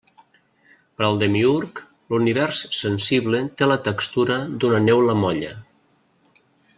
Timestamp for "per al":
0.99-1.19